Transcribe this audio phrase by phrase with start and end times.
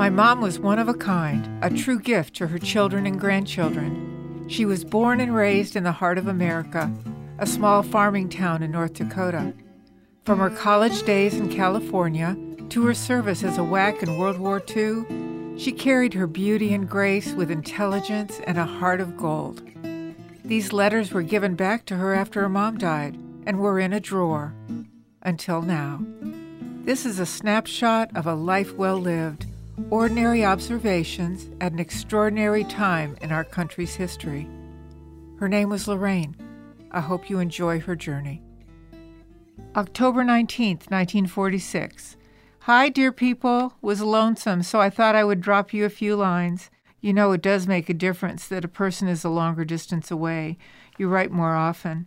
[0.00, 4.46] My mom was one of a kind, a true gift to her children and grandchildren.
[4.48, 6.90] She was born and raised in the heart of America,
[7.38, 9.52] a small farming town in North Dakota.
[10.24, 12.34] From her college days in California
[12.70, 16.88] to her service as a WAC in World War II, she carried her beauty and
[16.88, 19.60] grace with intelligence and a heart of gold.
[20.42, 24.00] These letters were given back to her after her mom died and were in a
[24.00, 24.54] drawer.
[25.20, 26.00] Until now.
[26.84, 29.44] This is a snapshot of a life well lived
[29.90, 34.48] ordinary observations at an extraordinary time in our country's history.
[35.38, 36.36] Her name was Lorraine.
[36.90, 38.42] I hope you enjoy her journey.
[39.76, 42.16] October 19th, 1946.
[42.60, 43.74] Hi, dear people.
[43.80, 46.70] Was lonesome, so I thought I would drop you a few lines.
[47.00, 50.58] You know, it does make a difference that a person is a longer distance away.
[50.98, 52.06] You write more often.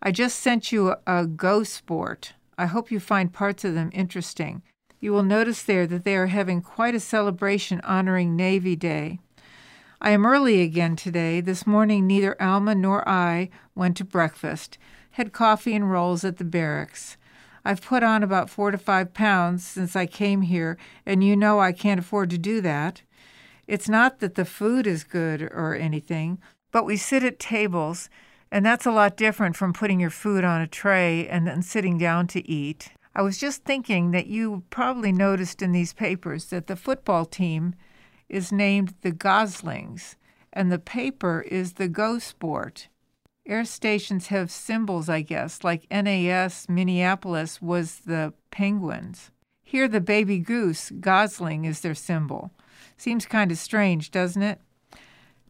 [0.00, 2.32] I just sent you a, a Gosport.
[2.56, 4.62] I hope you find parts of them interesting.
[5.04, 9.18] You will notice there that they are having quite a celebration honoring Navy Day.
[10.00, 11.42] I am early again today.
[11.42, 14.78] This morning, neither Alma nor I went to breakfast,
[15.10, 17.18] had coffee and rolls at the barracks.
[17.66, 21.60] I've put on about four to five pounds since I came here, and you know
[21.60, 23.02] I can't afford to do that.
[23.66, 26.38] It's not that the food is good or anything,
[26.72, 28.08] but we sit at tables,
[28.50, 31.98] and that's a lot different from putting your food on a tray and then sitting
[31.98, 32.92] down to eat.
[33.14, 37.74] I was just thinking that you probably noticed in these papers that the football team
[38.28, 40.16] is named the Goslings
[40.52, 42.88] and the paper is the Gosport.
[43.46, 49.30] Air stations have symbols, I guess, like NAS Minneapolis was the Penguins.
[49.62, 52.50] Here, the baby goose, Gosling, is their symbol.
[52.96, 54.60] Seems kind of strange, doesn't it?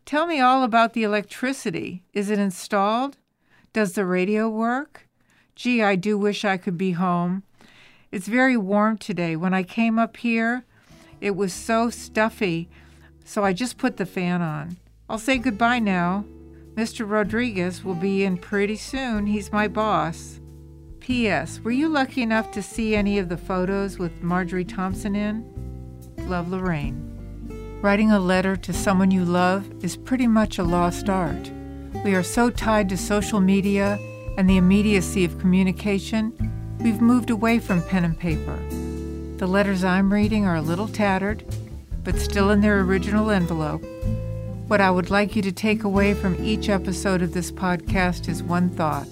[0.07, 2.03] Tell me all about the electricity.
[2.13, 3.17] Is it installed?
[3.73, 5.09] Does the radio work?
[5.55, 7.43] Gee, I do wish I could be home.
[8.15, 9.35] It's very warm today.
[9.35, 10.65] When I came up here,
[11.21, 12.69] it was so stuffy,
[13.25, 14.77] so I just put the fan on.
[15.09, 16.25] I'll say goodbye now.
[16.77, 17.11] Mr.
[17.11, 19.27] Rodriguez will be in pretty soon.
[19.27, 20.39] He's my boss.
[21.01, 21.59] P.S.
[21.65, 25.45] Were you lucky enough to see any of the photos with Marjorie Thompson in?
[26.29, 27.81] Love Lorraine.
[27.83, 31.51] Writing a letter to someone you love is pretty much a lost art.
[32.05, 33.99] We are so tied to social media
[34.39, 36.33] and the immediacy of communication
[36.85, 38.59] We've moved away from pen and paper.
[39.39, 41.43] The letters I'm reading are a little tattered,
[42.05, 43.83] but still in their original envelope.
[44.69, 48.43] What I would like you to take away from each episode of this podcast is
[48.43, 49.09] one thought.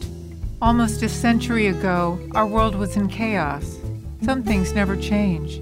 [0.61, 3.79] Almost a century ago, our world was in chaos.
[4.21, 5.59] Some things never change.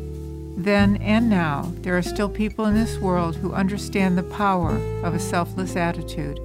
[0.56, 5.14] Then and now, there are still people in this world who understand the power of
[5.14, 6.40] a selfless attitude.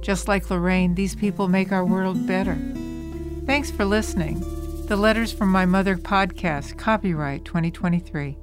[0.00, 2.56] Just like Lorraine, these people make our world better.
[3.44, 4.42] Thanks for listening.
[4.86, 8.38] The Letters from My Mother podcast, copyright 2023.